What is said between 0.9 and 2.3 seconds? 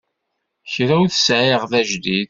ur t-sεiɣ d ajdid.